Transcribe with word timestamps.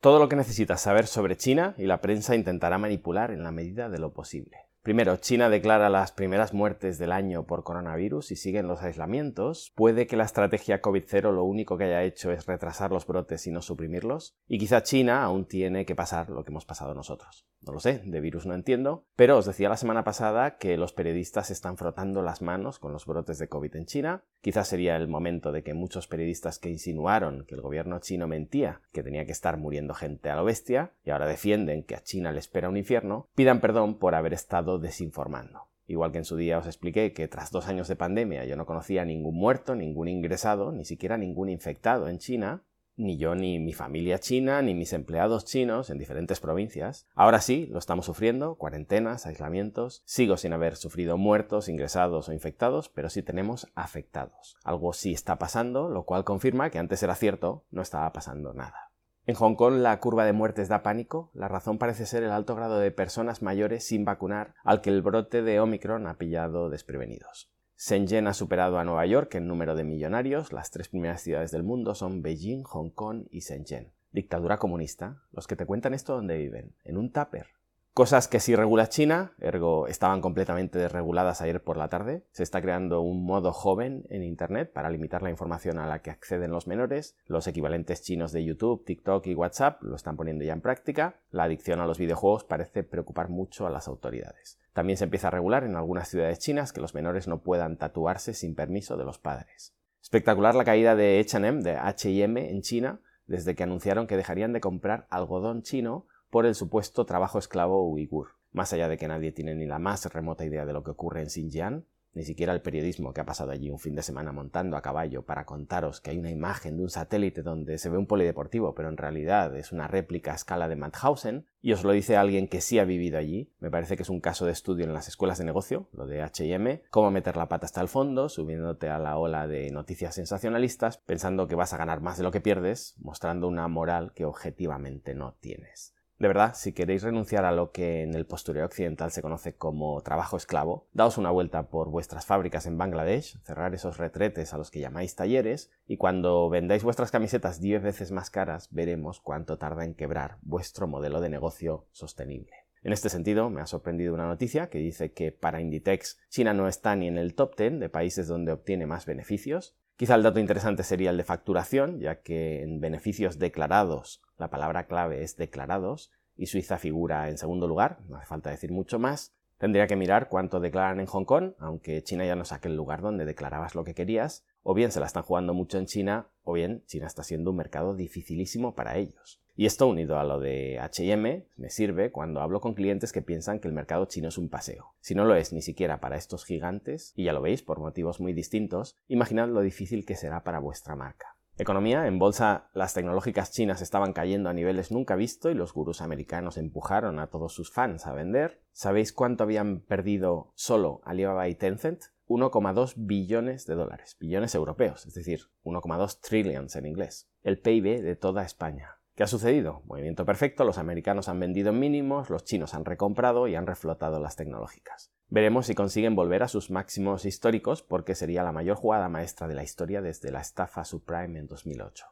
Todo 0.00 0.18
lo 0.18 0.30
que 0.30 0.36
necesitas 0.36 0.80
saber 0.80 1.06
sobre 1.06 1.36
China 1.36 1.74
y 1.76 1.84
la 1.84 2.00
prensa 2.00 2.34
intentará 2.34 2.78
manipular 2.78 3.30
en 3.32 3.42
la 3.42 3.52
medida 3.52 3.90
de 3.90 3.98
lo 3.98 4.14
posible. 4.14 4.56
Primero, 4.80 5.18
China 5.18 5.50
declara 5.50 5.90
las 5.90 6.10
primeras 6.10 6.54
muertes 6.54 6.96
del 6.96 7.12
año 7.12 7.44
por 7.44 7.64
coronavirus 7.64 8.32
y 8.32 8.36
siguen 8.36 8.66
los 8.66 8.80
aislamientos. 8.80 9.74
Puede 9.74 10.06
que 10.06 10.16
la 10.16 10.24
estrategia 10.24 10.80
COVID-0 10.80 11.34
lo 11.34 11.44
único 11.44 11.76
que 11.76 11.84
haya 11.84 12.02
hecho 12.02 12.32
es 12.32 12.46
retrasar 12.46 12.92
los 12.92 13.06
brotes 13.06 13.46
y 13.46 13.50
no 13.50 13.60
suprimirlos. 13.60 14.38
Y 14.48 14.56
quizá 14.56 14.82
China 14.82 15.22
aún 15.22 15.44
tiene 15.44 15.84
que 15.84 15.94
pasar 15.94 16.30
lo 16.30 16.44
que 16.44 16.50
hemos 16.50 16.64
pasado 16.64 16.94
nosotros. 16.94 17.49
No 17.62 17.74
lo 17.74 17.80
sé, 17.80 18.00
de 18.04 18.20
virus 18.20 18.46
no 18.46 18.54
entiendo, 18.54 19.04
pero 19.16 19.36
os 19.36 19.44
decía 19.44 19.68
la 19.68 19.76
semana 19.76 20.02
pasada 20.02 20.56
que 20.56 20.78
los 20.78 20.94
periodistas 20.94 21.50
están 21.50 21.76
frotando 21.76 22.22
las 22.22 22.40
manos 22.40 22.78
con 22.78 22.92
los 22.92 23.04
brotes 23.04 23.38
de 23.38 23.48
COVID 23.48 23.76
en 23.76 23.84
China. 23.84 24.22
Quizás 24.40 24.68
sería 24.68 24.96
el 24.96 25.08
momento 25.08 25.52
de 25.52 25.62
que 25.62 25.74
muchos 25.74 26.06
periodistas 26.06 26.58
que 26.58 26.70
insinuaron 26.70 27.44
que 27.44 27.54
el 27.54 27.60
gobierno 27.60 27.98
chino 27.98 28.26
mentía, 28.26 28.80
que 28.92 29.02
tenía 29.02 29.26
que 29.26 29.32
estar 29.32 29.58
muriendo 29.58 29.92
gente 29.92 30.30
a 30.30 30.36
lo 30.36 30.44
bestia, 30.44 30.92
y 31.04 31.10
ahora 31.10 31.26
defienden 31.26 31.82
que 31.82 31.96
a 31.96 32.02
China 32.02 32.32
le 32.32 32.38
espera 32.38 32.70
un 32.70 32.78
infierno, 32.78 33.28
pidan 33.34 33.60
perdón 33.60 33.98
por 33.98 34.14
haber 34.14 34.32
estado 34.32 34.78
desinformando. 34.78 35.66
Igual 35.86 36.12
que 36.12 36.18
en 36.18 36.24
su 36.24 36.36
día 36.36 36.56
os 36.56 36.66
expliqué 36.66 37.12
que 37.12 37.26
tras 37.26 37.50
dos 37.50 37.66
años 37.66 37.88
de 37.88 37.96
pandemia 37.96 38.44
yo 38.44 38.54
no 38.54 38.64
conocía 38.64 39.04
ningún 39.04 39.34
muerto, 39.34 39.74
ningún 39.74 40.06
ingresado, 40.06 40.70
ni 40.70 40.84
siquiera 40.84 41.18
ningún 41.18 41.50
infectado 41.50 42.08
en 42.08 42.18
China, 42.18 42.62
ni 43.00 43.16
yo 43.16 43.34
ni 43.34 43.58
mi 43.58 43.72
familia 43.72 44.18
china, 44.18 44.62
ni 44.62 44.74
mis 44.74 44.92
empleados 44.92 45.44
chinos 45.44 45.90
en 45.90 45.98
diferentes 45.98 46.40
provincias. 46.40 47.06
Ahora 47.14 47.40
sí, 47.40 47.66
lo 47.70 47.78
estamos 47.78 48.06
sufriendo, 48.06 48.54
cuarentenas, 48.54 49.26
aislamientos. 49.26 50.02
Sigo 50.04 50.36
sin 50.36 50.52
haber 50.52 50.76
sufrido 50.76 51.16
muertos, 51.16 51.68
ingresados 51.68 52.28
o 52.28 52.32
infectados, 52.32 52.88
pero 52.88 53.10
sí 53.10 53.22
tenemos 53.22 53.68
afectados. 53.74 54.56
Algo 54.64 54.92
sí 54.92 55.12
está 55.12 55.38
pasando, 55.38 55.88
lo 55.88 56.04
cual 56.04 56.24
confirma 56.24 56.70
que 56.70 56.78
antes 56.78 57.02
era 57.02 57.14
cierto, 57.14 57.64
no 57.70 57.82
estaba 57.82 58.12
pasando 58.12 58.52
nada. 58.52 58.90
En 59.26 59.34
Hong 59.36 59.54
Kong 59.54 59.74
la 59.74 60.00
curva 60.00 60.24
de 60.24 60.32
muertes 60.32 60.68
da 60.68 60.82
pánico. 60.82 61.30
La 61.34 61.46
razón 61.48 61.78
parece 61.78 62.06
ser 62.06 62.22
el 62.22 62.30
alto 62.30 62.54
grado 62.54 62.78
de 62.80 62.90
personas 62.90 63.42
mayores 63.42 63.86
sin 63.86 64.04
vacunar 64.04 64.54
al 64.64 64.80
que 64.80 64.90
el 64.90 65.02
brote 65.02 65.42
de 65.42 65.60
Omicron 65.60 66.06
ha 66.06 66.14
pillado 66.14 66.70
desprevenidos. 66.70 67.50
Shenzhen 67.82 68.26
ha 68.26 68.34
superado 68.34 68.78
a 68.78 68.84
Nueva 68.84 69.06
York 69.06 69.36
en 69.36 69.48
número 69.48 69.74
de 69.74 69.84
millonarios. 69.84 70.52
Las 70.52 70.70
tres 70.70 70.88
primeras 70.88 71.22
ciudades 71.22 71.50
del 71.50 71.62
mundo 71.62 71.94
son 71.94 72.20
Beijing, 72.20 72.62
Hong 72.64 72.90
Kong 72.90 73.24
y 73.30 73.40
Shenzhen. 73.40 73.90
Dictadura 74.12 74.58
comunista. 74.58 75.22
Los 75.32 75.46
que 75.46 75.56
te 75.56 75.64
cuentan 75.64 75.94
esto 75.94 76.14
donde 76.14 76.36
viven, 76.36 76.74
en 76.84 76.98
un 76.98 77.10
tupper. 77.10 77.46
Cosas 77.92 78.28
que 78.28 78.38
sí 78.38 78.54
regula 78.54 78.88
China, 78.88 79.32
ergo 79.40 79.88
estaban 79.88 80.20
completamente 80.20 80.78
desreguladas 80.78 81.40
ayer 81.40 81.60
por 81.60 81.76
la 81.76 81.88
tarde. 81.88 82.22
Se 82.30 82.44
está 82.44 82.62
creando 82.62 83.00
un 83.00 83.24
modo 83.24 83.52
joven 83.52 84.04
en 84.10 84.22
Internet 84.22 84.72
para 84.72 84.90
limitar 84.90 85.22
la 85.22 85.30
información 85.30 85.78
a 85.78 85.88
la 85.88 86.00
que 86.00 86.10
acceden 86.10 86.52
los 86.52 86.68
menores. 86.68 87.16
Los 87.26 87.48
equivalentes 87.48 88.02
chinos 88.02 88.30
de 88.30 88.44
YouTube, 88.44 88.84
TikTok 88.84 89.26
y 89.26 89.34
WhatsApp 89.34 89.82
lo 89.82 89.96
están 89.96 90.16
poniendo 90.16 90.44
ya 90.44 90.52
en 90.52 90.60
práctica. 90.60 91.16
La 91.32 91.44
adicción 91.44 91.80
a 91.80 91.86
los 91.86 91.98
videojuegos 91.98 92.44
parece 92.44 92.84
preocupar 92.84 93.28
mucho 93.28 93.66
a 93.66 93.70
las 93.70 93.88
autoridades. 93.88 94.60
También 94.72 94.96
se 94.96 95.04
empieza 95.04 95.26
a 95.26 95.32
regular 95.32 95.64
en 95.64 95.74
algunas 95.74 96.08
ciudades 96.08 96.38
chinas 96.38 96.72
que 96.72 96.80
los 96.80 96.94
menores 96.94 97.26
no 97.26 97.42
puedan 97.42 97.76
tatuarse 97.76 98.34
sin 98.34 98.54
permiso 98.54 98.96
de 98.96 99.04
los 99.04 99.18
padres. 99.18 99.74
Espectacular 100.00 100.54
la 100.54 100.64
caída 100.64 100.94
de 100.94 101.18
H&M, 101.18 101.62
de 101.64 101.72
H&M 101.76 102.50
en 102.50 102.62
China, 102.62 103.00
desde 103.26 103.56
que 103.56 103.64
anunciaron 103.64 104.06
que 104.06 104.16
dejarían 104.16 104.52
de 104.52 104.60
comprar 104.60 105.08
algodón 105.10 105.62
chino 105.62 106.06
por 106.30 106.46
el 106.46 106.54
supuesto 106.54 107.04
trabajo 107.04 107.38
esclavo 107.38 107.88
uigur. 107.88 108.36
Más 108.52 108.72
allá 108.72 108.88
de 108.88 108.96
que 108.96 109.08
nadie 109.08 109.32
tiene 109.32 109.54
ni 109.54 109.66
la 109.66 109.78
más 109.78 110.12
remota 110.12 110.44
idea 110.44 110.64
de 110.64 110.72
lo 110.72 110.82
que 110.82 110.92
ocurre 110.92 111.22
en 111.22 111.30
Xinjiang, 111.30 111.84
ni 112.12 112.24
siquiera 112.24 112.52
el 112.52 112.62
periodismo 112.62 113.12
que 113.12 113.20
ha 113.20 113.26
pasado 113.26 113.52
allí 113.52 113.70
un 113.70 113.78
fin 113.78 113.94
de 113.94 114.02
semana 114.02 114.32
montando 114.32 114.76
a 114.76 114.82
caballo 114.82 115.22
para 115.22 115.44
contaros 115.44 116.00
que 116.00 116.10
hay 116.10 116.18
una 116.18 116.30
imagen 116.30 116.76
de 116.76 116.82
un 116.82 116.90
satélite 116.90 117.42
donde 117.42 117.78
se 117.78 117.88
ve 117.88 117.98
un 117.98 118.06
polideportivo, 118.06 118.74
pero 118.74 118.88
en 118.88 118.96
realidad 118.96 119.56
es 119.56 119.70
una 119.70 119.86
réplica 119.86 120.32
a 120.32 120.34
escala 120.34 120.68
de 120.68 120.74
Mauthausen, 120.74 121.46
y 121.62 121.72
os 121.72 121.84
lo 121.84 121.92
dice 121.92 122.16
alguien 122.16 122.48
que 122.48 122.60
sí 122.60 122.78
ha 122.78 122.84
vivido 122.84 123.18
allí. 123.18 123.52
Me 123.60 123.70
parece 123.70 123.96
que 123.96 124.02
es 124.02 124.08
un 124.08 124.20
caso 124.20 124.44
de 124.44 124.52
estudio 124.52 124.84
en 124.86 124.92
las 124.92 125.06
escuelas 125.06 125.38
de 125.38 125.44
negocio, 125.44 125.88
lo 125.92 126.06
de 126.06 126.22
HM, 126.22 126.82
cómo 126.90 127.10
meter 127.10 127.36
la 127.36 127.48
pata 127.48 127.66
hasta 127.66 127.80
el 127.80 127.88
fondo, 127.88 128.28
subiéndote 128.28 128.88
a 128.88 128.98
la 128.98 129.16
ola 129.16 129.46
de 129.46 129.70
noticias 129.70 130.16
sensacionalistas, 130.16 130.98
pensando 130.98 131.46
que 131.46 131.54
vas 131.54 131.72
a 131.74 131.76
ganar 131.76 132.00
más 132.00 132.16
de 132.16 132.24
lo 132.24 132.32
que 132.32 132.40
pierdes, 132.40 132.96
mostrando 132.98 133.46
una 133.46 133.68
moral 133.68 134.12
que 134.14 134.24
objetivamente 134.24 135.14
no 135.14 135.36
tienes. 135.40 135.94
De 136.20 136.28
verdad, 136.28 136.52
si 136.54 136.74
queréis 136.74 137.02
renunciar 137.02 137.46
a 137.46 137.50
lo 137.50 137.72
que 137.72 138.02
en 138.02 138.14
el 138.14 138.26
postureo 138.26 138.66
occidental 138.66 139.10
se 139.10 139.22
conoce 139.22 139.54
como 139.54 140.02
trabajo 140.02 140.36
esclavo, 140.36 140.86
daos 140.92 141.16
una 141.16 141.30
vuelta 141.30 141.70
por 141.70 141.88
vuestras 141.88 142.26
fábricas 142.26 142.66
en 142.66 142.76
Bangladesh, 142.76 143.42
cerrar 143.42 143.74
esos 143.74 143.96
retretes 143.96 144.52
a 144.52 144.58
los 144.58 144.70
que 144.70 144.80
llamáis 144.80 145.16
talleres, 145.16 145.70
y 145.86 145.96
cuando 145.96 146.50
vendáis 146.50 146.84
vuestras 146.84 147.10
camisetas 147.10 147.58
10 147.62 147.82
veces 147.82 148.12
más 148.12 148.28
caras, 148.28 148.68
veremos 148.70 149.18
cuánto 149.18 149.56
tarda 149.56 149.86
en 149.86 149.94
quebrar 149.94 150.36
vuestro 150.42 150.86
modelo 150.86 151.22
de 151.22 151.30
negocio 151.30 151.86
sostenible. 151.90 152.52
En 152.82 152.92
este 152.92 153.08
sentido, 153.08 153.48
me 153.48 153.62
ha 153.62 153.66
sorprendido 153.66 154.12
una 154.12 154.26
noticia 154.26 154.68
que 154.68 154.76
dice 154.76 155.12
que 155.12 155.32
para 155.32 155.62
Inditex 155.62 156.18
China 156.28 156.52
no 156.52 156.68
está 156.68 156.96
ni 156.96 157.08
en 157.08 157.16
el 157.16 157.34
top 157.34 157.56
10 157.56 157.80
de 157.80 157.88
países 157.88 158.28
donde 158.28 158.52
obtiene 158.52 158.84
más 158.84 159.06
beneficios. 159.06 159.74
Quizá 160.00 160.14
el 160.14 160.22
dato 160.22 160.40
interesante 160.40 160.82
sería 160.82 161.10
el 161.10 161.18
de 161.18 161.24
facturación, 161.24 162.00
ya 162.00 162.22
que 162.22 162.62
en 162.62 162.80
beneficios 162.80 163.38
declarados 163.38 164.22
la 164.38 164.48
palabra 164.48 164.86
clave 164.86 165.22
es 165.22 165.36
declarados 165.36 166.10
y 166.34 166.46
Suiza 166.46 166.78
figura 166.78 167.28
en 167.28 167.36
segundo 167.36 167.68
lugar, 167.68 167.98
no 168.08 168.16
hace 168.16 168.24
falta 168.24 168.48
decir 168.48 168.72
mucho 168.72 168.98
más. 168.98 169.34
Tendría 169.60 169.86
que 169.86 169.94
mirar 169.94 170.30
cuánto 170.30 170.58
declaran 170.58 171.00
en 171.00 171.06
Hong 171.06 171.26
Kong, 171.26 171.52
aunque 171.58 172.02
China 172.02 172.24
ya 172.24 172.34
no 172.34 172.46
saque 172.46 172.68
el 172.68 172.76
lugar 172.76 173.02
donde 173.02 173.26
declarabas 173.26 173.74
lo 173.74 173.84
que 173.84 173.94
querías, 173.94 174.42
o 174.62 174.72
bien 174.72 174.90
se 174.90 175.00
la 175.00 175.06
están 175.06 175.22
jugando 175.22 175.52
mucho 175.52 175.76
en 175.76 175.84
China, 175.84 176.28
o 176.44 176.54
bien 176.54 176.82
China 176.86 177.06
está 177.06 177.22
siendo 177.24 177.50
un 177.50 177.58
mercado 177.58 177.94
dificilísimo 177.94 178.74
para 178.74 178.96
ellos. 178.96 179.38
Y 179.56 179.66
esto 179.66 179.86
unido 179.86 180.18
a 180.18 180.24
lo 180.24 180.40
de 180.40 180.80
HM 180.80 181.44
me 181.58 181.68
sirve 181.68 182.10
cuando 182.10 182.40
hablo 182.40 182.62
con 182.62 182.72
clientes 182.72 183.12
que 183.12 183.20
piensan 183.20 183.60
que 183.60 183.68
el 183.68 183.74
mercado 183.74 184.06
chino 184.06 184.28
es 184.28 184.38
un 184.38 184.48
paseo. 184.48 184.94
Si 185.00 185.14
no 185.14 185.26
lo 185.26 185.34
es 185.34 185.52
ni 185.52 185.60
siquiera 185.60 186.00
para 186.00 186.16
estos 186.16 186.46
gigantes, 186.46 187.12
y 187.14 187.24
ya 187.24 187.34
lo 187.34 187.42
veis 187.42 187.60
por 187.60 187.80
motivos 187.80 188.18
muy 188.18 188.32
distintos, 188.32 188.96
imaginad 189.08 189.48
lo 189.48 189.60
difícil 189.60 190.06
que 190.06 190.16
será 190.16 190.42
para 190.42 190.58
vuestra 190.60 190.96
marca. 190.96 191.36
Economía, 191.60 192.06
en 192.06 192.18
bolsa 192.18 192.70
las 192.72 192.94
tecnológicas 192.94 193.52
chinas 193.52 193.82
estaban 193.82 194.14
cayendo 194.14 194.48
a 194.48 194.54
niveles 194.54 194.90
nunca 194.90 195.14
vistos 195.14 195.52
y 195.52 195.54
los 195.54 195.74
gurús 195.74 196.00
americanos 196.00 196.56
empujaron 196.56 197.18
a 197.18 197.26
todos 197.26 197.52
sus 197.52 197.70
fans 197.70 198.06
a 198.06 198.14
vender. 198.14 198.62
¿Sabéis 198.72 199.12
cuánto 199.12 199.44
habían 199.44 199.80
perdido 199.80 200.52
solo 200.54 201.02
Alibaba 201.04 201.48
y 201.48 201.54
Tencent? 201.54 202.04
1,2 202.28 202.94
billones 202.96 203.66
de 203.66 203.74
dólares, 203.74 204.16
billones 204.18 204.54
europeos, 204.54 205.04
es 205.04 205.12
decir, 205.12 205.50
1,2 205.64 206.20
trillions 206.20 206.76
en 206.76 206.86
inglés, 206.86 207.28
el 207.42 207.60
PIB 207.60 208.00
de 208.00 208.16
toda 208.16 208.42
España. 208.42 208.96
¿Qué 209.14 209.24
ha 209.24 209.26
sucedido? 209.26 209.82
Movimiento 209.84 210.24
perfecto, 210.24 210.64
los 210.64 210.78
americanos 210.78 211.28
han 211.28 211.40
vendido 211.40 211.70
en 211.70 211.78
mínimos, 211.78 212.30
los 212.30 212.44
chinos 212.44 212.72
han 212.72 212.86
recomprado 212.86 213.48
y 213.48 213.54
han 213.54 213.66
reflotado 213.66 214.18
las 214.18 214.36
tecnológicas. 214.36 215.12
Veremos 215.32 215.66
si 215.66 215.76
consiguen 215.76 216.16
volver 216.16 216.42
a 216.42 216.48
sus 216.48 216.72
máximos 216.72 217.24
históricos 217.24 217.82
porque 217.82 218.16
sería 218.16 218.42
la 218.42 218.50
mayor 218.50 218.76
jugada 218.76 219.08
maestra 219.08 219.46
de 219.46 219.54
la 219.54 219.62
historia 219.62 220.02
desde 220.02 220.32
la 220.32 220.40
estafa 220.40 220.84
subprime 220.84 221.38
en 221.38 221.46
2008. 221.46 222.06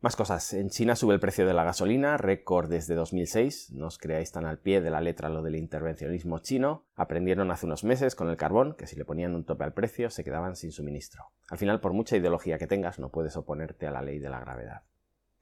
Más 0.00 0.14
cosas. 0.14 0.52
En 0.52 0.70
China 0.70 0.94
sube 0.94 1.14
el 1.14 1.20
precio 1.20 1.44
de 1.44 1.54
la 1.54 1.64
gasolina, 1.64 2.16
récord 2.16 2.68
desde 2.68 2.94
2006. 2.94 3.72
No 3.72 3.86
os 3.86 3.98
creáis 3.98 4.30
tan 4.30 4.46
al 4.46 4.58
pie 4.58 4.80
de 4.80 4.90
la 4.90 5.00
letra 5.00 5.28
lo 5.28 5.42
del 5.42 5.56
intervencionismo 5.56 6.38
chino. 6.38 6.84
Aprendieron 6.94 7.50
hace 7.50 7.66
unos 7.66 7.82
meses 7.82 8.14
con 8.14 8.28
el 8.28 8.36
carbón 8.36 8.74
que 8.74 8.86
si 8.86 8.94
le 8.94 9.04
ponían 9.04 9.34
un 9.34 9.44
tope 9.44 9.64
al 9.64 9.74
precio 9.74 10.08
se 10.10 10.22
quedaban 10.22 10.54
sin 10.54 10.70
suministro. 10.70 11.30
Al 11.50 11.58
final, 11.58 11.80
por 11.80 11.92
mucha 11.92 12.16
ideología 12.16 12.58
que 12.58 12.68
tengas, 12.68 13.00
no 13.00 13.10
puedes 13.10 13.36
oponerte 13.36 13.88
a 13.88 13.90
la 13.90 14.02
ley 14.02 14.20
de 14.20 14.30
la 14.30 14.38
gravedad. 14.38 14.82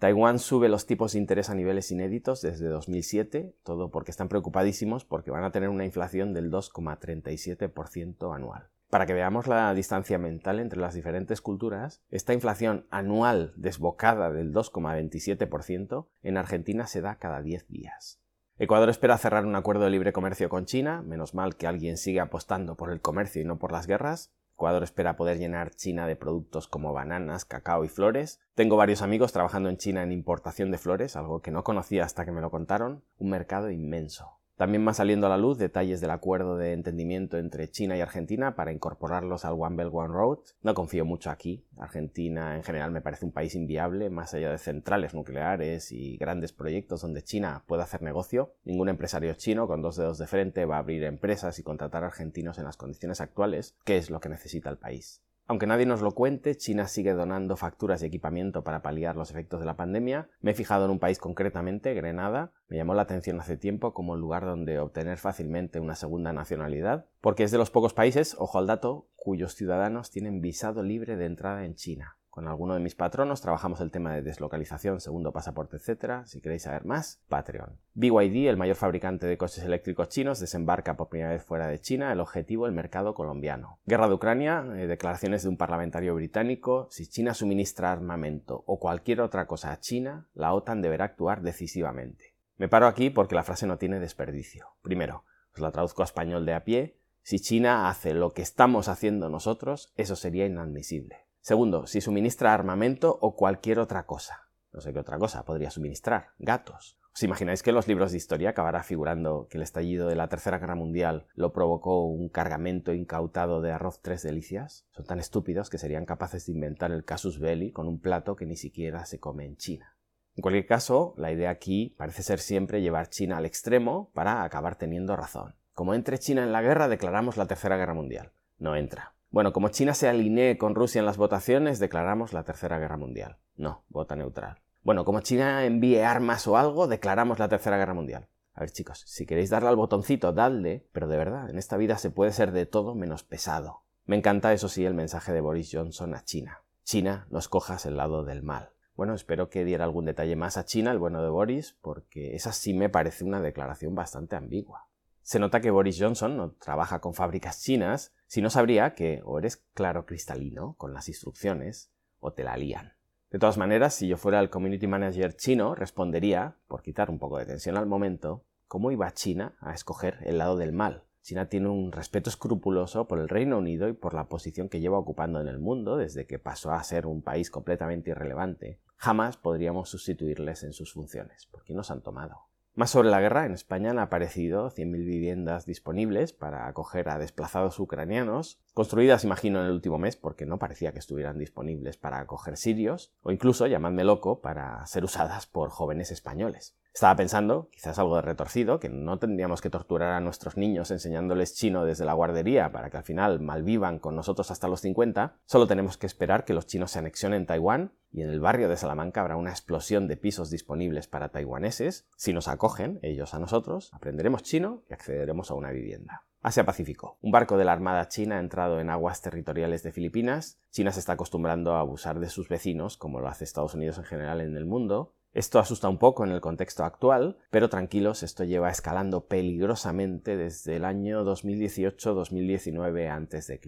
Taiwán 0.00 0.38
sube 0.38 0.70
los 0.70 0.86
tipos 0.86 1.12
de 1.12 1.18
interés 1.18 1.50
a 1.50 1.54
niveles 1.54 1.90
inéditos 1.90 2.40
desde 2.40 2.68
2007, 2.68 3.54
todo 3.62 3.90
porque 3.90 4.10
están 4.10 4.30
preocupadísimos 4.30 5.04
porque 5.04 5.30
van 5.30 5.44
a 5.44 5.52
tener 5.52 5.68
una 5.68 5.84
inflación 5.84 6.32
del 6.32 6.50
2,37% 6.50 8.34
anual. 8.34 8.70
Para 8.88 9.04
que 9.04 9.12
veamos 9.12 9.46
la 9.46 9.74
distancia 9.74 10.16
mental 10.16 10.58
entre 10.58 10.80
las 10.80 10.94
diferentes 10.94 11.42
culturas, 11.42 12.02
esta 12.08 12.32
inflación 12.32 12.86
anual 12.88 13.52
desbocada 13.56 14.32
del 14.32 14.54
2,27% 14.54 16.06
en 16.22 16.38
Argentina 16.38 16.86
se 16.86 17.02
da 17.02 17.16
cada 17.16 17.42
10 17.42 17.68
días. 17.68 18.22
Ecuador 18.58 18.88
espera 18.88 19.18
cerrar 19.18 19.44
un 19.44 19.54
acuerdo 19.54 19.84
de 19.84 19.90
libre 19.90 20.14
comercio 20.14 20.48
con 20.48 20.64
China, 20.64 21.02
menos 21.02 21.34
mal 21.34 21.56
que 21.56 21.66
alguien 21.66 21.98
sigue 21.98 22.20
apostando 22.20 22.74
por 22.74 22.90
el 22.90 23.02
comercio 23.02 23.42
y 23.42 23.44
no 23.44 23.58
por 23.58 23.70
las 23.70 23.86
guerras, 23.86 24.32
Ecuador 24.60 24.82
espera 24.82 25.16
poder 25.16 25.38
llenar 25.38 25.70
China 25.70 26.06
de 26.06 26.16
productos 26.16 26.68
como 26.68 26.92
bananas, 26.92 27.46
cacao 27.46 27.82
y 27.82 27.88
flores. 27.88 28.40
Tengo 28.54 28.76
varios 28.76 29.00
amigos 29.00 29.32
trabajando 29.32 29.70
en 29.70 29.78
China 29.78 30.02
en 30.02 30.12
importación 30.12 30.70
de 30.70 30.76
flores, 30.76 31.16
algo 31.16 31.40
que 31.40 31.50
no 31.50 31.64
conocía 31.64 32.04
hasta 32.04 32.26
que 32.26 32.30
me 32.30 32.42
lo 32.42 32.50
contaron. 32.50 33.02
Un 33.16 33.30
mercado 33.30 33.70
inmenso. 33.70 34.39
También 34.60 34.86
va 34.86 34.92
saliendo 34.92 35.26
a 35.26 35.30
la 35.30 35.38
luz 35.38 35.56
detalles 35.56 36.02
del 36.02 36.10
acuerdo 36.10 36.58
de 36.58 36.74
entendimiento 36.74 37.38
entre 37.38 37.70
China 37.70 37.96
y 37.96 38.02
Argentina 38.02 38.56
para 38.56 38.72
incorporarlos 38.72 39.46
al 39.46 39.54
One 39.54 39.74
Belt 39.74 39.90
One 39.90 40.12
Road. 40.12 40.40
No 40.60 40.74
confío 40.74 41.06
mucho 41.06 41.30
aquí. 41.30 41.64
Argentina 41.78 42.56
en 42.56 42.62
general 42.62 42.90
me 42.90 43.00
parece 43.00 43.24
un 43.24 43.32
país 43.32 43.54
inviable, 43.54 44.10
más 44.10 44.34
allá 44.34 44.50
de 44.50 44.58
centrales 44.58 45.14
nucleares 45.14 45.92
y 45.92 46.18
grandes 46.18 46.52
proyectos 46.52 47.00
donde 47.00 47.22
China 47.22 47.64
pueda 47.66 47.84
hacer 47.84 48.02
negocio. 48.02 48.52
Ningún 48.64 48.90
empresario 48.90 49.32
chino 49.32 49.66
con 49.66 49.80
dos 49.80 49.96
dedos 49.96 50.18
de 50.18 50.26
frente 50.26 50.66
va 50.66 50.76
a 50.76 50.80
abrir 50.80 51.04
empresas 51.04 51.58
y 51.58 51.62
contratar 51.62 52.04
argentinos 52.04 52.58
en 52.58 52.64
las 52.64 52.76
condiciones 52.76 53.22
actuales, 53.22 53.74
que 53.86 53.96
es 53.96 54.10
lo 54.10 54.20
que 54.20 54.28
necesita 54.28 54.68
el 54.68 54.76
país. 54.76 55.22
Aunque 55.50 55.66
nadie 55.66 55.84
nos 55.84 56.00
lo 56.00 56.12
cuente, 56.12 56.56
China 56.56 56.86
sigue 56.86 57.12
donando 57.12 57.56
facturas 57.56 58.00
y 58.04 58.06
equipamiento 58.06 58.62
para 58.62 58.82
paliar 58.82 59.16
los 59.16 59.32
efectos 59.32 59.58
de 59.58 59.66
la 59.66 59.74
pandemia. 59.74 60.28
Me 60.40 60.52
he 60.52 60.54
fijado 60.54 60.84
en 60.84 60.92
un 60.92 61.00
país 61.00 61.18
concretamente, 61.18 61.92
Grenada. 61.92 62.52
Me 62.68 62.76
llamó 62.76 62.94
la 62.94 63.02
atención 63.02 63.40
hace 63.40 63.56
tiempo 63.56 63.92
como 63.92 64.12
un 64.12 64.20
lugar 64.20 64.44
donde 64.44 64.78
obtener 64.78 65.18
fácilmente 65.18 65.80
una 65.80 65.96
segunda 65.96 66.32
nacionalidad, 66.32 67.06
porque 67.20 67.42
es 67.42 67.50
de 67.50 67.58
los 67.58 67.72
pocos 67.72 67.94
países, 67.94 68.36
ojo 68.38 68.58
al 68.58 68.68
dato, 68.68 69.08
cuyos 69.16 69.56
ciudadanos 69.56 70.12
tienen 70.12 70.40
visado 70.40 70.84
libre 70.84 71.16
de 71.16 71.26
entrada 71.26 71.64
en 71.64 71.74
China. 71.74 72.19
Con 72.40 72.48
alguno 72.48 72.72
de 72.72 72.80
mis 72.80 72.94
patronos 72.94 73.42
trabajamos 73.42 73.82
el 73.82 73.90
tema 73.90 74.14
de 74.14 74.22
deslocalización, 74.22 75.02
segundo 75.02 75.30
pasaporte, 75.30 75.76
etc. 75.76 76.22
Si 76.24 76.40
queréis 76.40 76.62
saber 76.62 76.86
más, 76.86 77.20
Patreon. 77.28 77.78
BYD, 77.92 78.48
el 78.48 78.56
mayor 78.56 78.76
fabricante 78.76 79.26
de 79.26 79.36
coches 79.36 79.62
eléctricos 79.62 80.08
chinos, 80.08 80.40
desembarca 80.40 80.96
por 80.96 81.10
primera 81.10 81.32
vez 81.32 81.44
fuera 81.44 81.66
de 81.66 81.78
China. 81.82 82.10
El 82.10 82.20
objetivo, 82.20 82.64
el 82.64 82.72
mercado 82.72 83.12
colombiano. 83.12 83.78
Guerra 83.84 84.08
de 84.08 84.14
Ucrania, 84.14 84.64
eh, 84.74 84.86
declaraciones 84.86 85.42
de 85.42 85.50
un 85.50 85.58
parlamentario 85.58 86.14
británico. 86.14 86.88
Si 86.90 87.06
China 87.06 87.34
suministra 87.34 87.92
armamento 87.92 88.64
o 88.66 88.80
cualquier 88.80 89.20
otra 89.20 89.46
cosa 89.46 89.70
a 89.72 89.80
China, 89.80 90.30
la 90.32 90.54
OTAN 90.54 90.80
deberá 90.80 91.04
actuar 91.04 91.42
decisivamente. 91.42 92.36
Me 92.56 92.68
paro 92.68 92.86
aquí 92.86 93.10
porque 93.10 93.34
la 93.34 93.42
frase 93.42 93.66
no 93.66 93.76
tiene 93.76 94.00
desperdicio. 94.00 94.68
Primero, 94.80 95.24
os 95.52 95.60
la 95.60 95.72
traduzco 95.72 96.00
a 96.00 96.06
español 96.06 96.46
de 96.46 96.54
a 96.54 96.64
pie. 96.64 96.96
Si 97.20 97.38
China 97.38 97.90
hace 97.90 98.14
lo 98.14 98.32
que 98.32 98.40
estamos 98.40 98.88
haciendo 98.88 99.28
nosotros, 99.28 99.92
eso 99.96 100.16
sería 100.16 100.46
inadmisible. 100.46 101.28
Segundo, 101.40 101.86
si 101.86 102.00
suministra 102.00 102.52
armamento 102.52 103.18
o 103.20 103.34
cualquier 103.34 103.78
otra 103.78 104.06
cosa. 104.06 104.48
No 104.72 104.80
sé 104.80 104.92
qué 104.92 104.98
otra 104.98 105.18
cosa 105.18 105.44
podría 105.44 105.70
suministrar. 105.70 106.28
Gatos. 106.38 106.98
¿Os 107.12 107.22
imagináis 107.24 107.62
que 107.62 107.70
en 107.70 107.76
los 107.76 107.88
libros 107.88 108.12
de 108.12 108.18
historia 108.18 108.50
acabará 108.50 108.82
figurando 108.84 109.48
que 109.50 109.58
el 109.58 109.62
estallido 109.62 110.06
de 110.06 110.14
la 110.14 110.28
Tercera 110.28 110.58
Guerra 110.58 110.76
Mundial 110.76 111.26
lo 111.34 111.52
provocó 111.52 112.04
un 112.04 112.28
cargamento 112.28 112.92
incautado 112.92 113.60
de 113.60 113.72
arroz 113.72 114.00
tres 114.00 114.22
delicias? 114.22 114.86
Son 114.90 115.04
tan 115.04 115.18
estúpidos 115.18 115.70
que 115.70 115.78
serían 115.78 116.06
capaces 116.06 116.46
de 116.46 116.52
inventar 116.52 116.92
el 116.92 117.04
casus 117.04 117.40
belli 117.40 117.72
con 117.72 117.88
un 117.88 118.00
plato 118.00 118.36
que 118.36 118.46
ni 118.46 118.56
siquiera 118.56 119.06
se 119.06 119.18
come 119.18 119.44
en 119.44 119.56
China. 119.56 119.96
En 120.36 120.42
cualquier 120.42 120.66
caso, 120.66 121.14
la 121.16 121.32
idea 121.32 121.50
aquí 121.50 121.94
parece 121.98 122.22
ser 122.22 122.38
siempre 122.38 122.80
llevar 122.80 123.08
China 123.08 123.38
al 123.38 123.44
extremo 123.44 124.10
para 124.14 124.44
acabar 124.44 124.76
teniendo 124.76 125.16
razón. 125.16 125.56
Como 125.72 125.94
entre 125.94 126.18
China 126.18 126.44
en 126.44 126.52
la 126.52 126.62
guerra, 126.62 126.88
declaramos 126.88 127.36
la 127.36 127.46
Tercera 127.46 127.76
Guerra 127.76 127.94
Mundial. 127.94 128.32
No 128.58 128.76
entra. 128.76 129.14
Bueno, 129.30 129.52
como 129.52 129.68
China 129.68 129.94
se 129.94 130.08
alinee 130.08 130.58
con 130.58 130.74
Rusia 130.74 130.98
en 130.98 131.06
las 131.06 131.16
votaciones, 131.16 131.78
declaramos 131.78 132.32
la 132.32 132.42
Tercera 132.42 132.80
Guerra 132.80 132.96
Mundial. 132.96 133.38
No, 133.54 133.84
vota 133.88 134.16
neutral. 134.16 134.60
Bueno, 134.82 135.04
como 135.04 135.20
China 135.20 135.64
envíe 135.64 136.00
armas 136.00 136.48
o 136.48 136.56
algo, 136.56 136.88
declaramos 136.88 137.38
la 137.38 137.48
Tercera 137.48 137.76
Guerra 137.76 137.94
Mundial. 137.94 138.26
A 138.54 138.60
ver 138.60 138.72
chicos, 138.72 139.04
si 139.06 139.26
queréis 139.26 139.48
darle 139.48 139.68
al 139.68 139.76
botoncito, 139.76 140.32
dadle, 140.32 140.88
pero 140.90 141.06
de 141.06 141.16
verdad, 141.16 141.48
en 141.48 141.58
esta 141.58 141.76
vida 141.76 141.96
se 141.96 142.10
puede 142.10 142.32
ser 142.32 142.50
de 142.50 142.66
todo 142.66 142.96
menos 142.96 143.22
pesado. 143.22 143.84
Me 144.04 144.16
encanta, 144.16 144.52
eso 144.52 144.68
sí, 144.68 144.84
el 144.84 144.94
mensaje 144.94 145.32
de 145.32 145.40
Boris 145.40 145.70
Johnson 145.72 146.12
a 146.16 146.24
China. 146.24 146.64
China, 146.82 147.28
no 147.30 147.38
escojas 147.38 147.86
el 147.86 147.96
lado 147.96 148.24
del 148.24 148.42
mal. 148.42 148.70
Bueno, 148.96 149.14
espero 149.14 149.48
que 149.48 149.64
diera 149.64 149.84
algún 149.84 150.06
detalle 150.06 150.34
más 150.34 150.56
a 150.56 150.64
China, 150.64 150.90
el 150.90 150.98
bueno 150.98 151.22
de 151.22 151.30
Boris, 151.30 151.78
porque 151.80 152.34
esa 152.34 152.50
sí 152.50 152.74
me 152.74 152.88
parece 152.88 153.24
una 153.24 153.40
declaración 153.40 153.94
bastante 153.94 154.34
ambigua. 154.34 154.88
Se 155.30 155.38
nota 155.38 155.60
que 155.60 155.70
Boris 155.70 155.96
Johnson 155.96 156.36
no 156.36 156.54
trabaja 156.54 156.98
con 156.98 157.14
fábricas 157.14 157.62
chinas, 157.62 158.12
si 158.26 158.42
no 158.42 158.50
sabría 158.50 158.94
que 158.94 159.22
o 159.24 159.38
eres 159.38 159.58
claro 159.74 160.04
cristalino 160.04 160.74
con 160.76 160.92
las 160.92 161.08
instrucciones 161.08 161.92
o 162.18 162.32
te 162.32 162.42
la 162.42 162.56
lían. 162.56 162.94
De 163.30 163.38
todas 163.38 163.56
maneras, 163.56 163.94
si 163.94 164.08
yo 164.08 164.16
fuera 164.16 164.40
el 164.40 164.50
community 164.50 164.88
manager 164.88 165.36
chino, 165.36 165.76
respondería, 165.76 166.56
por 166.66 166.82
quitar 166.82 167.10
un 167.10 167.20
poco 167.20 167.38
de 167.38 167.46
tensión 167.46 167.76
al 167.76 167.86
momento, 167.86 168.44
cómo 168.66 168.90
iba 168.90 169.14
China 169.14 169.56
a 169.60 169.72
escoger 169.72 170.18
el 170.24 170.38
lado 170.38 170.56
del 170.56 170.72
mal. 170.72 171.04
China 171.22 171.48
tiene 171.48 171.68
un 171.68 171.92
respeto 171.92 172.28
escrupuloso 172.28 173.06
por 173.06 173.20
el 173.20 173.28
Reino 173.28 173.56
Unido 173.56 173.88
y 173.88 173.92
por 173.92 174.14
la 174.14 174.28
posición 174.28 174.68
que 174.68 174.80
lleva 174.80 174.98
ocupando 174.98 175.40
en 175.40 175.46
el 175.46 175.60
mundo 175.60 175.96
desde 175.96 176.26
que 176.26 176.40
pasó 176.40 176.72
a 176.72 176.82
ser 176.82 177.06
un 177.06 177.22
país 177.22 177.52
completamente 177.52 178.10
irrelevante. 178.10 178.80
Jamás 178.96 179.36
podríamos 179.36 179.90
sustituirles 179.90 180.64
en 180.64 180.72
sus 180.72 180.92
funciones, 180.92 181.46
porque 181.52 181.72
nos 181.72 181.92
han 181.92 182.02
tomado. 182.02 182.49
Más 182.74 182.90
sobre 182.90 183.10
la 183.10 183.20
guerra, 183.20 183.46
en 183.46 183.52
España 183.52 183.90
han 183.90 183.98
aparecido 183.98 184.70
100.000 184.70 185.04
viviendas 185.04 185.66
disponibles 185.66 186.32
para 186.32 186.68
acoger 186.68 187.08
a 187.08 187.18
desplazados 187.18 187.80
ucranianos, 187.80 188.60
construidas 188.74 189.24
imagino 189.24 189.58
en 189.58 189.66
el 189.66 189.72
último 189.72 189.98
mes 189.98 190.14
porque 190.16 190.46
no 190.46 190.60
parecía 190.60 190.92
que 190.92 191.00
estuvieran 191.00 191.36
disponibles 191.36 191.96
para 191.96 192.20
acoger 192.20 192.56
sirios, 192.56 193.12
o 193.22 193.32
incluso, 193.32 193.66
llamadme 193.66 194.04
loco, 194.04 194.40
para 194.40 194.86
ser 194.86 195.02
usadas 195.02 195.46
por 195.46 195.70
jóvenes 195.70 196.12
españoles. 196.12 196.76
Estaba 196.92 197.16
pensando, 197.16 197.68
quizás 197.70 197.98
algo 197.98 198.16
de 198.16 198.22
retorcido, 198.22 198.80
que 198.80 198.88
no 198.88 199.18
tendríamos 199.18 199.60
que 199.60 199.70
torturar 199.70 200.12
a 200.12 200.20
nuestros 200.20 200.56
niños 200.56 200.90
enseñándoles 200.90 201.54
chino 201.54 201.84
desde 201.84 202.04
la 202.04 202.14
guardería 202.14 202.72
para 202.72 202.90
que 202.90 202.96
al 202.96 203.04
final 203.04 203.40
malvivan 203.40 203.98
con 204.00 204.16
nosotros 204.16 204.50
hasta 204.50 204.68
los 204.68 204.80
50, 204.80 205.36
solo 205.44 205.66
tenemos 205.66 205.96
que 205.96 206.06
esperar 206.06 206.44
que 206.44 206.52
los 206.52 206.66
chinos 206.66 206.90
se 206.90 206.98
anexionen 206.98 207.46
Taiwán 207.46 207.92
y 208.10 208.22
en 208.22 208.30
el 208.30 208.40
barrio 208.40 208.68
de 208.68 208.76
Salamanca 208.76 209.20
habrá 209.20 209.36
una 209.36 209.50
explosión 209.50 210.08
de 210.08 210.16
pisos 210.16 210.50
disponibles 210.50 211.06
para 211.06 211.30
taiwaneses. 211.30 212.08
Si 212.16 212.32
nos 212.32 212.48
acogen 212.48 212.98
ellos 213.02 213.34
a 213.34 213.38
nosotros, 213.38 213.90
aprenderemos 213.92 214.42
chino 214.42 214.82
y 214.90 214.94
accederemos 214.94 215.50
a 215.50 215.54
una 215.54 215.70
vivienda. 215.70 216.24
Asia 216.42 216.64
Pacífico. 216.64 217.18
Un 217.20 217.32
barco 217.32 217.58
de 217.58 217.66
la 217.66 217.72
Armada 217.72 218.08
China 218.08 218.36
ha 218.36 218.40
entrado 218.40 218.80
en 218.80 218.88
aguas 218.88 219.20
territoriales 219.20 219.82
de 219.82 219.92
Filipinas. 219.92 220.58
China 220.70 220.90
se 220.90 221.00
está 221.00 221.12
acostumbrando 221.12 221.74
a 221.74 221.80
abusar 221.80 222.18
de 222.18 222.30
sus 222.30 222.48
vecinos, 222.48 222.96
como 222.96 223.20
lo 223.20 223.28
hace 223.28 223.44
Estados 223.44 223.74
Unidos 223.74 223.98
en 223.98 224.04
general 224.04 224.40
en 224.40 224.56
el 224.56 224.64
mundo, 224.64 225.14
esto 225.32 225.58
asusta 225.58 225.88
un 225.88 225.98
poco 225.98 226.24
en 226.24 226.32
el 226.32 226.40
contexto 226.40 226.84
actual, 226.84 227.38
pero 227.50 227.68
tranquilos, 227.68 228.22
esto 228.22 228.44
lleva 228.44 228.70
escalando 228.70 229.26
peligrosamente 229.26 230.36
desde 230.36 230.76
el 230.76 230.84
año 230.84 231.24
2018-2019 231.24 233.08
a.C. 233.08 233.60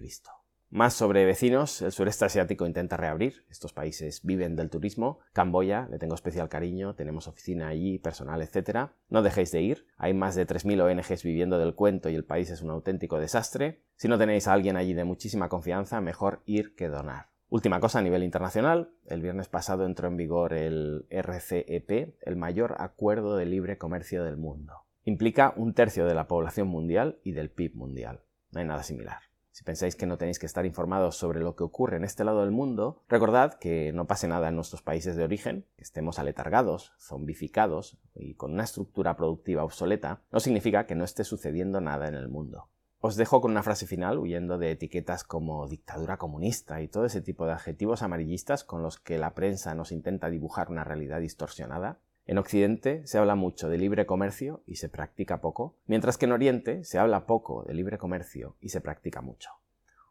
Más 0.69 0.95
sobre 0.95 1.23
vecinos, 1.23 1.83
el 1.83 1.91
sureste 1.91 2.25
asiático 2.25 2.65
intenta 2.65 2.97
reabrir, 2.97 3.45
estos 3.49 3.73
países 3.73 4.21
viven 4.23 4.55
del 4.55 4.71
turismo, 4.71 5.19
Camboya, 5.31 5.87
le 5.91 5.99
tengo 5.99 6.15
especial 6.15 6.49
cariño, 6.49 6.95
tenemos 6.95 7.27
oficina 7.27 7.67
allí, 7.67 7.99
personal, 7.99 8.41
etc. 8.41 8.89
No 9.07 9.21
dejéis 9.21 9.51
de 9.51 9.61
ir, 9.61 9.85
hay 9.97 10.15
más 10.15 10.33
de 10.33 10.47
3.000 10.47 10.81
ONGs 10.81 11.21
viviendo 11.21 11.59
del 11.59 11.75
cuento 11.75 12.09
y 12.09 12.15
el 12.15 12.25
país 12.25 12.49
es 12.49 12.63
un 12.63 12.71
auténtico 12.71 13.19
desastre. 13.19 13.83
Si 13.97 14.07
no 14.07 14.17
tenéis 14.17 14.47
a 14.47 14.53
alguien 14.53 14.75
allí 14.75 14.95
de 14.95 15.03
muchísima 15.03 15.47
confianza, 15.47 16.01
mejor 16.01 16.41
ir 16.45 16.73
que 16.75 16.87
donar. 16.87 17.32
Última 17.53 17.79
cosa 17.79 17.99
a 17.99 18.01
nivel 18.01 18.23
internacional, 18.23 18.89
el 19.05 19.21
viernes 19.21 19.47
pasado 19.47 19.85
entró 19.85 20.07
en 20.07 20.17
vigor 20.17 20.53
el 20.53 21.05
RCEP, 21.11 22.15
el 22.21 22.35
mayor 22.35 22.77
acuerdo 22.79 23.37
de 23.37 23.45
libre 23.45 23.77
comercio 23.77 24.23
del 24.23 24.37
mundo. 24.37 24.87
Implica 25.05 25.53
un 25.55 25.75
tercio 25.75 26.07
de 26.07 26.15
la 26.15 26.27
población 26.27 26.67
mundial 26.67 27.19
y 27.23 27.33
del 27.33 27.51
PIB 27.51 27.75
mundial. 27.75 28.21
No 28.49 28.59
hay 28.59 28.65
nada 28.65 28.81
similar. 28.81 29.19
Si 29.51 29.63
pensáis 29.63 29.95
que 29.95 30.07
no 30.07 30.17
tenéis 30.17 30.39
que 30.39 30.47
estar 30.47 30.65
informados 30.65 31.15
sobre 31.15 31.41
lo 31.41 31.55
que 31.55 31.63
ocurre 31.63 31.97
en 31.97 32.05
este 32.05 32.23
lado 32.23 32.41
del 32.41 32.49
mundo, 32.49 33.03
recordad 33.07 33.53
que 33.53 33.93
no 33.93 34.07
pase 34.07 34.27
nada 34.27 34.49
en 34.49 34.55
nuestros 34.55 34.81
países 34.81 35.15
de 35.15 35.23
origen, 35.23 35.67
que 35.77 35.83
estemos 35.83 36.17
aletargados, 36.17 36.93
zombificados 36.97 37.99
y 38.15 38.33
con 38.33 38.53
una 38.53 38.63
estructura 38.63 39.15
productiva 39.15 39.63
obsoleta, 39.63 40.23
no 40.31 40.39
significa 40.39 40.87
que 40.87 40.95
no 40.95 41.03
esté 41.03 41.23
sucediendo 41.23 41.81
nada 41.81 42.07
en 42.07 42.15
el 42.15 42.29
mundo. 42.29 42.71
Os 43.05 43.17
dejo 43.17 43.41
con 43.41 43.51
una 43.51 43.63
frase 43.63 43.85
final, 43.85 44.17
huyendo 44.17 44.57
de 44.57 44.71
etiquetas 44.71 45.25
como 45.25 45.67
dictadura 45.67 46.15
comunista 46.15 46.81
y 46.81 46.87
todo 46.87 47.03
ese 47.03 47.19
tipo 47.19 47.45
de 47.45 47.51
adjetivos 47.51 48.01
amarillistas 48.01 48.63
con 48.63 48.81
los 48.81 48.97
que 48.97 49.17
la 49.17 49.33
prensa 49.33 49.75
nos 49.75 49.91
intenta 49.91 50.29
dibujar 50.29 50.71
una 50.71 50.85
realidad 50.85 51.19
distorsionada. 51.19 51.99
En 52.25 52.37
Occidente 52.37 53.05
se 53.05 53.17
habla 53.17 53.35
mucho 53.35 53.67
de 53.67 53.77
libre 53.77 54.05
comercio 54.05 54.63
y 54.65 54.77
se 54.77 54.87
practica 54.87 55.41
poco, 55.41 55.75
mientras 55.85 56.17
que 56.17 56.27
en 56.27 56.31
Oriente 56.31 56.85
se 56.85 56.97
habla 56.97 57.25
poco 57.25 57.65
de 57.67 57.73
libre 57.73 57.97
comercio 57.97 58.55
y 58.61 58.69
se 58.69 58.79
practica 58.79 59.19
mucho. 59.19 59.49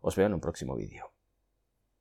Os 0.03 0.15
veo 0.15 0.27
en 0.27 0.35
un 0.35 0.41
próximo 0.41 0.77
vídeo. 0.77 1.12